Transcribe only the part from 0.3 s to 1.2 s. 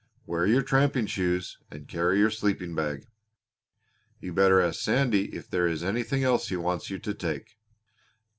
your tramping